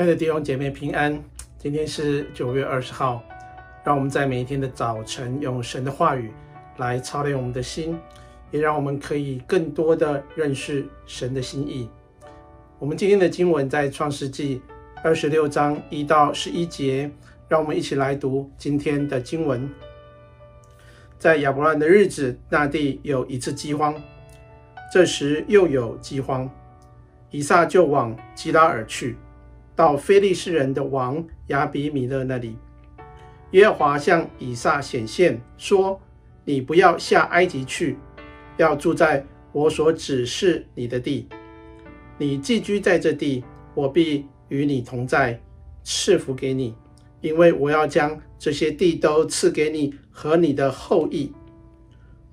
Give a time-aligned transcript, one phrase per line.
[0.00, 1.22] 亲爱的弟兄姐妹平安，
[1.58, 3.22] 今天是九月二十号，
[3.84, 6.32] 让我们在每一天的早晨用神的话语
[6.78, 7.98] 来操练我们的心，
[8.50, 11.86] 也让我们可以更多的认识神的心意。
[12.78, 14.62] 我们今天的经文在创世纪
[15.04, 17.10] 二十六章一到十一节，
[17.46, 19.68] 让我们一起来读今天的经文。
[21.18, 23.94] 在亚伯兰的日子，那地有一次饥荒，
[24.90, 26.50] 这时又有饥荒，
[27.30, 29.14] 以撒就往基拉耳去。
[29.80, 32.54] 到非利士人的王亚比米勒那里，
[33.52, 35.98] 耶和华向以撒显现，说
[36.44, 37.96] ：“你不要下埃及去，
[38.58, 41.26] 要住在我所指示你的地。
[42.18, 43.42] 你寄居在这地，
[43.74, 45.40] 我必与你同在，
[45.82, 46.74] 赐福给你，
[47.22, 51.32] 因为我要将这些地都赐给你和你的后裔。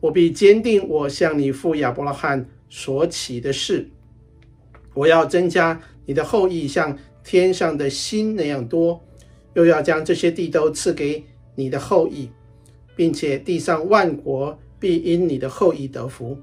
[0.00, 3.88] 我必坚定我向你父亚伯拉罕所起的誓，
[4.94, 9.00] 我要增加你的后裔，像。”天上的星那样多，
[9.54, 11.24] 又要将这些地都赐给
[11.56, 12.30] 你的后裔，
[12.94, 16.38] 并且地上万国必因你的后裔得福，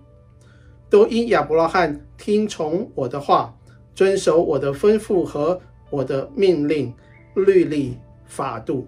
[0.89, 3.57] 都因亚伯拉罕听从我的话，
[3.95, 5.57] 遵守我的吩咐和
[5.89, 6.93] 我的命令、
[7.33, 8.85] 律例、法度。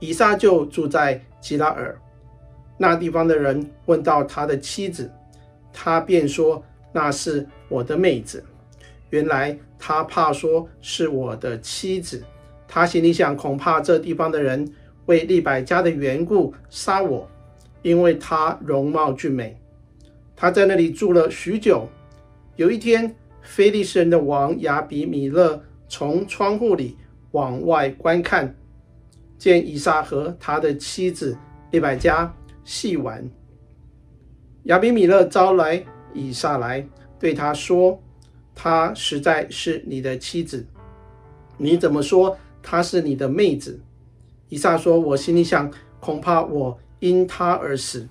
[0.00, 2.00] 以撒就住在基拉耳，
[2.78, 5.12] 那地方的人问到他的妻子，
[5.74, 8.42] 他便说：“那是我的妹子。”
[9.10, 12.22] 原来他怕说是我的妻子，
[12.66, 14.70] 他心里想，恐怕这地方的人
[15.06, 17.26] 为利百加的缘故杀我，
[17.82, 19.58] 因为她容貌俊美。
[20.36, 21.88] 他在那里住了许久。
[22.56, 26.96] 有一天，非利士人的王亚比米勒从窗户里
[27.30, 28.54] 往外观看，
[29.38, 31.36] 见以撒和他的妻子
[31.70, 32.30] 利百加
[32.64, 33.26] 戏玩。
[34.64, 35.82] 亚比米勒招来
[36.12, 36.86] 以撒来，
[37.18, 37.98] 对他说。
[38.60, 40.66] 她实在是你的妻子，
[41.56, 43.80] 你怎么说她是你的妹子？
[44.48, 45.70] 以撒说：“我心里想，
[46.00, 48.08] 恐怕我因她而死。”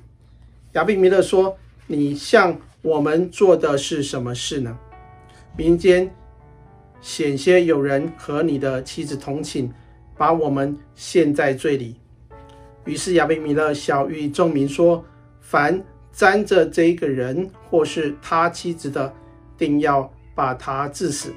[0.72, 4.78] 亚比米勒说：“你向我们做的是什么事呢？
[5.58, 6.10] 民间
[7.02, 9.70] 险些有人和你的妻子同寝，
[10.16, 11.98] 把我们陷在罪里。”
[12.86, 15.04] 于是亚比米勒晓諭众民说
[15.42, 15.84] ：“凡
[16.14, 19.14] 沾着这个人或是他妻子的，
[19.58, 21.34] 定要。”把他治死。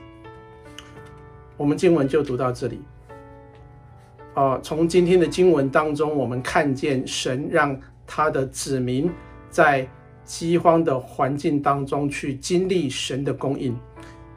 [1.57, 2.83] 我们经文就读到这里。
[4.35, 7.75] 哦，从今天的经文当中，我们看见神让
[8.07, 9.11] 他的子民
[9.49, 9.89] 在
[10.23, 13.75] 饥荒的环境当中去经历神的供应，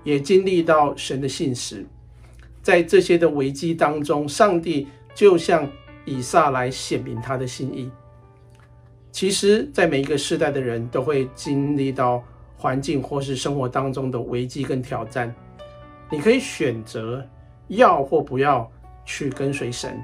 [0.05, 1.85] 也经历到神的信实。
[2.61, 5.69] 在这些的危机当中，上帝就向
[6.05, 7.91] 以撒来显明他的心意。
[9.11, 12.23] 其实，在每一个世代的人都会经历到。
[12.63, 15.35] 环境或是生活当中的危机跟挑战，
[16.09, 17.21] 你可以选择
[17.67, 18.71] 要或不要
[19.03, 20.01] 去跟随神。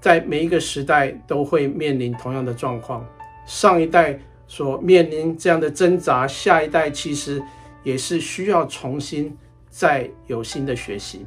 [0.00, 3.06] 在每一个时代都会面临同样的状况，
[3.46, 7.40] 上一代所面临这样的挣扎，下一代其实
[7.84, 9.32] 也是需要重新
[9.68, 11.24] 再有新的学习。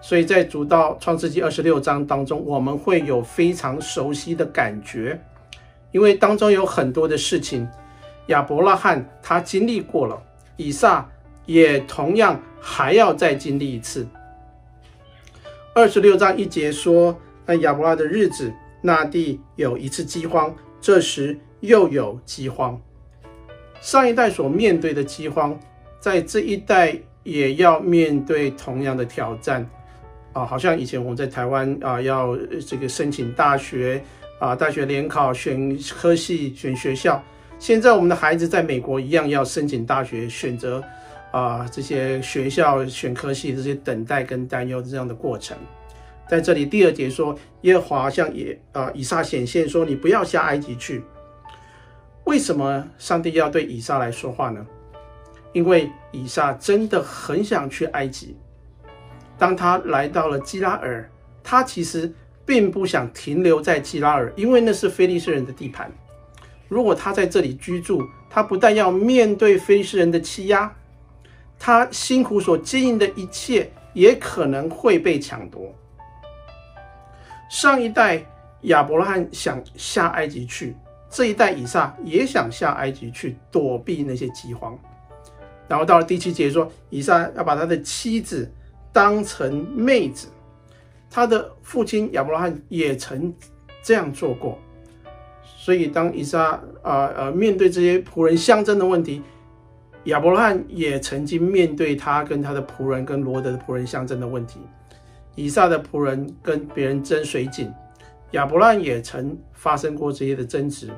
[0.00, 5.20] 所以在读到创世纪二十六章当中，我们会有非常熟悉的感觉，
[5.90, 7.68] 因为当中有很多的事情。
[8.32, 10.20] 亚伯拉罕他经历过了，
[10.56, 11.06] 以撒
[11.44, 14.06] 也同样还要再经历一次。
[15.74, 17.14] 二十六章一节说
[17.46, 18.50] ：“在亚伯拉的日子，
[18.80, 22.80] 那地有一次饥荒，这时又有饥荒。
[23.82, 25.58] 上一代所面对的饥荒，
[26.00, 29.68] 在这一代也要面对同样的挑战
[30.32, 30.46] 啊！
[30.46, 32.34] 好像以前我们在台湾啊，要
[32.66, 34.02] 这个申请大学
[34.38, 37.22] 啊，大学联考选科系、选学校。”
[37.62, 40.82] 现在我们的孩子在美国一样要申请大学，选择
[41.30, 45.56] 啊、这些学校选科系，这些等待跟担忧这样的过程。
[46.28, 51.04] 在这里第二节说，耶和华向以啊以撒显现说：“你不要下埃及去。”
[52.26, 54.66] 为什么上帝要对以撒来说话呢？
[55.52, 58.36] 因为以撒真的很想去埃及。
[59.38, 61.08] 当他来到了基拉尔，
[61.44, 62.12] 他其实
[62.44, 65.88] 并不想停留在基拉尔，因为那是非利士人的地盘。
[66.72, 70.74] 如果他在这里居住，他不但要面对非利士人的欺压，
[71.58, 75.70] 他辛苦所经营的一切也可能会被抢夺。
[77.50, 78.24] 上一代
[78.62, 80.74] 亚伯拉罕想下埃及去，
[81.10, 84.74] 这一代以撒也想下埃及去躲避那些饥荒。
[85.68, 88.50] 然后到了第七节说，以撒要把他的妻子
[88.94, 90.28] 当成妹子，
[91.10, 93.30] 他的父亲亚伯拉罕也曾
[93.82, 94.58] 这样做过。
[95.62, 99.22] 所以，当以撒啊呃面对这些仆人相争的问题，
[100.06, 104.58] 亚伯拉罕也曾经面对他跟他的仆人跟罗德的仆人相争的问题。
[105.36, 107.72] 以撒的仆人跟别人争水井，
[108.32, 110.90] 亚伯拉罕也曾发生过这些的争执。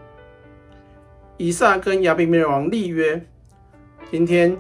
[1.37, 3.23] 以撒跟亚比米勒王立约，
[4.11, 4.57] 今天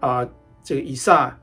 [0.00, 0.26] 啊、
[0.64, 1.38] 这个以撒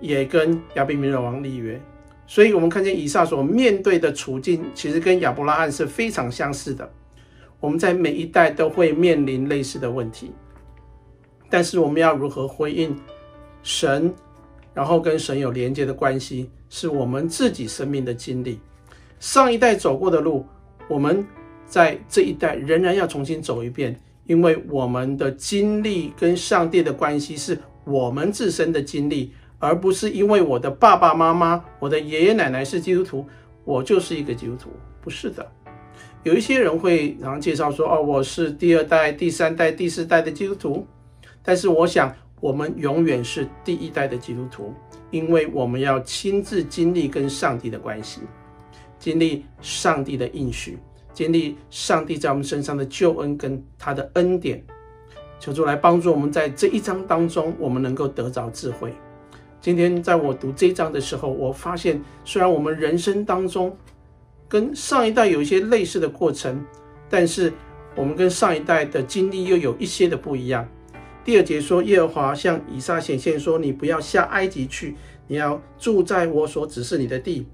[0.00, 1.80] 也跟亚比米勒王立约，
[2.26, 6.90] 所以我们看见以撒所面对的处境，其实跟亚伯拉罕是非常相似的。
[7.60, 10.32] 我们在每一代都会面临类似的问题，
[11.48, 12.96] 但是我们要如何回应
[13.62, 14.12] 神，
[14.72, 18.60] 然后跟神有连接的关系，是我们自己生命的经历。
[19.18, 20.46] 上一代走过的路，
[20.88, 21.24] 我们。
[21.66, 29.32] 在这一代仍然要重新走一遍，因为我们的经历跟上帝的关系是我们自身的经历，
[29.64, 33.26] 而不是因为我的爸爸妈妈、我的爷爷奶奶是基督徒，
[33.64, 34.70] 我就是一个基督徒。
[35.00, 35.46] 不是的，
[36.22, 40.86] 有一些人会常常介绍说：“哦，我是第二代、第三代、第四代的基督徒。”
[41.42, 44.72] 但是我想，我们永远是第一代的基督徒，
[45.10, 48.22] 因为我们要亲自经历跟上帝的关系，
[48.98, 50.78] 经历上帝的应许。
[51.12, 54.64] 经历上帝在我们身上的救恩跟他的恩典，
[55.38, 58.92] 求主来帮助我们，在这一章当中，我们能够得着智慧。
[59.64, 63.74] 今天在我读这一章的时候，我发现虽然我们人生当中
[64.46, 66.62] 跟上一代有一些类似的过程，
[67.08, 67.50] 但是
[67.94, 70.68] 我们跟上一代的经历又有一些的不一样。
[71.24, 74.96] 第二节说，耶和华向以撒显现说：“你不要下埃及去，
[75.26, 77.46] 你要住在我所指示你的地。”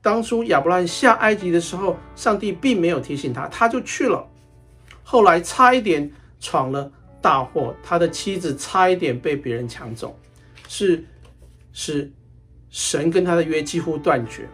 [0.00, 4.24] 当初亚伯兰下埃及的时候，上帝并没有提醒他，他就去了。
[5.02, 6.08] 后来差一点
[6.38, 6.88] 闯了
[7.20, 10.16] 大祸，他的妻子差一点被别人抢走，
[10.68, 11.04] 是
[11.72, 12.12] 是
[12.70, 14.48] 神跟他的约几乎断绝。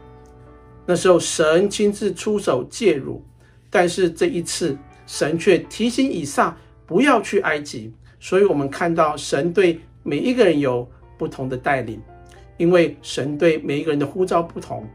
[0.87, 3.23] 那时候神亲自出手介入，
[3.69, 4.77] 但是这一次
[5.07, 6.57] 神却提醒以撒
[6.87, 7.93] 不要去埃及。
[8.21, 12.01] 所以我们看到神对每一个人有不同的带领，
[12.57, 14.89] 因为神对每一个人的呼召不同。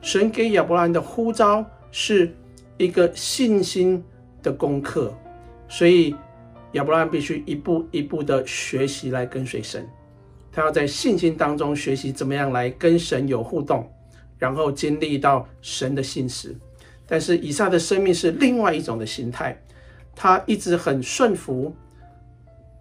[0.00, 2.34] 神给亚伯兰的呼召是
[2.76, 4.02] 一个信心
[4.42, 5.16] 的功课，
[5.68, 6.14] 所以
[6.72, 9.88] 亚伯兰必须一步一步的学习来跟随神。
[10.52, 13.90] 他要在信心当中学习怎么样来跟神有互动，
[14.38, 16.56] 然后经历到神的信实。
[17.06, 19.60] 但是以撒的生命是另外一种的形态，
[20.14, 21.74] 他一直很顺服。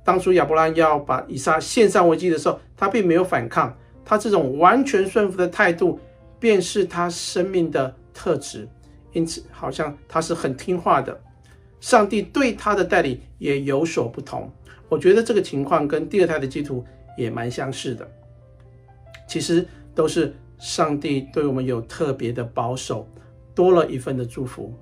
[0.03, 5.99] 当初亚伯拉罕要把以撒献上为祭的时候，他并没有反抗，他这种完全顺服的态度。
[6.39, 8.69] 便是他生命的特质，
[9.11, 11.19] 因此好像他是很听话的。
[11.81, 14.47] 上帝对他的带领也有所不同。
[14.87, 16.85] 我觉得这个情况跟第二代的基督徒
[17.17, 18.09] 也蛮相似的。
[19.27, 23.05] 其实都是上帝对我们有特别的保守，
[23.53, 24.73] 多了一份的祝福。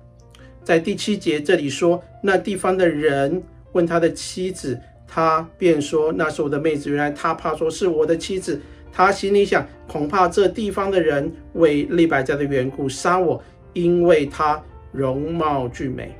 [0.62, 3.42] 在第七节这里说，那地方的人
[3.72, 8.60] 问他的妻子，他便说：“那是我的妹子。”原来他怕说是我的妻子。
[8.92, 13.42] 他心里想，恐怕这地方的人为利百加的缘故杀我，
[13.74, 16.14] 因为他容貌俊美。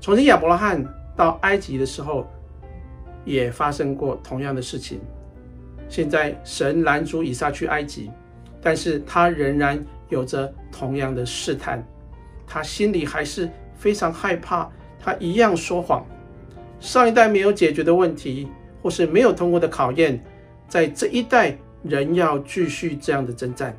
[0.00, 0.84] 从前亚伯拉罕
[1.16, 2.28] 到埃及的时候，
[3.28, 4.98] 也发生过同样的事情。
[5.88, 8.10] 现在神拦阻以撒去埃及，
[8.60, 11.86] 但是他仍然有着同样的试探，
[12.46, 14.68] 他心里还是非常害怕，
[14.98, 16.04] 他一样说谎。
[16.80, 18.48] 上一代没有解决的问题，
[18.82, 20.18] 或是没有通过的考验。
[20.68, 23.76] 在这一代，仍要继续这样的征战。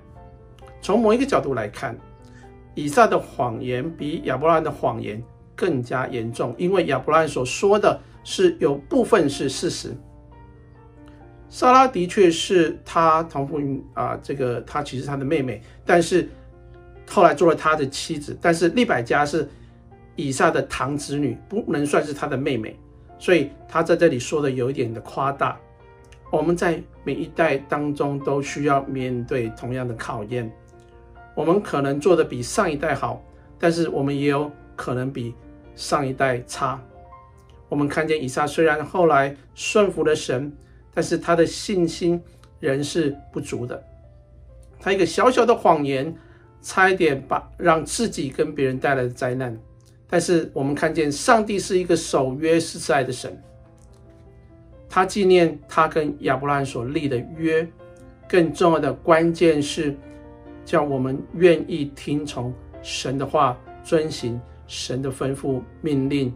[0.82, 1.96] 从某一个角度来看，
[2.74, 5.22] 以撒的谎言比亚伯兰的谎言
[5.56, 9.96] 更加严重，因为亚伯兰所说的是有部分是事实。
[11.50, 13.60] 莎拉的确是他同父
[13.94, 16.30] 啊，这个他其实他的妹妹，但是
[17.10, 18.38] 后来做了他的妻子。
[18.40, 19.50] 但是利百加是
[20.16, 22.78] 以撒的堂侄女，不能算是他的妹妹，
[23.18, 25.60] 所以他在这里说的有一点的夸大。
[26.32, 30.52] 我们在每一代当中都需要面对同样的考验。
[31.34, 33.24] 我们可能做的比上一代好，
[33.58, 35.34] 但是我们也有可能比
[35.74, 36.80] 上一代差。
[37.70, 40.52] 我们看见以撒虽然后来顺服了神，
[40.94, 42.22] 但是他的信心
[42.60, 43.82] 仍是不足的。
[44.80, 46.14] 他一个小小的谎言，
[46.62, 49.58] 差一点把让自己跟别人带来的灾难。
[50.10, 53.40] 但是我们看见上帝是一个守约施慈爱的神。
[54.90, 57.66] 他纪念他跟亚伯拉罕所立的约，
[58.28, 59.96] 更重要的关键是，
[60.66, 66.36] 叫我们愿意听从神的话，遵行神的吩咐、命令、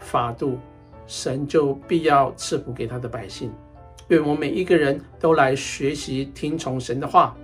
[0.00, 0.58] 法度，
[1.06, 3.52] 神就必要赐福给他的百姓。
[4.08, 7.36] 愿我们每一个人都来学习听从神的话，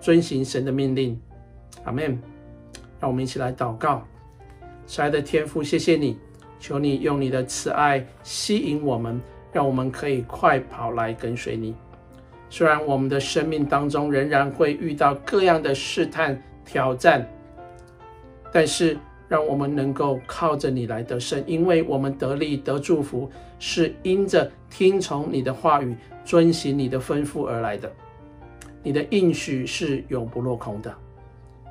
[0.00, 1.20] 遵行神的命令。
[1.84, 2.18] 阿门。
[2.98, 4.02] 让我们一起来祷告，
[4.86, 6.18] 亲爱的天父，谢谢你，
[6.58, 9.20] 求你用你的慈爱吸引我们，
[9.52, 11.74] 让我们可以快跑来跟随你。
[12.48, 17.28] 虽然我们的生命当中仍然会遇到各样的试探挑战，
[18.50, 18.96] 但是
[19.28, 27.90] 让我们能够靠着你来得胜，因为我们得力得祝福，是因着听从你的话语，遵行你的吩咐而来的。
[28.82, 30.94] 你的应许是永不落空的。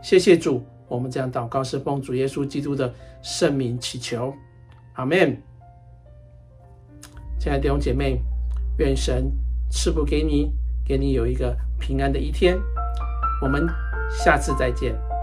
[0.01, 4.33] 谢谢主，我们这样祷告是奉主耶稣基督的圣名祈求，
[4.93, 5.37] 阿门。
[7.39, 8.19] 亲爱的弟兄姐妹，
[8.79, 9.31] 愿神
[9.69, 10.51] 赐福给你。
[10.87, 12.55] 给你有一个平安的一天，
[13.41, 13.67] 我们
[14.11, 15.14] 下次再见。